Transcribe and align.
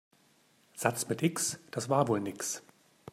Satz 0.73 1.07
mit 1.09 1.21
X, 1.21 1.59
das 1.69 1.87
war 1.87 2.07
wohl 2.07 2.21
nix. 2.21 2.63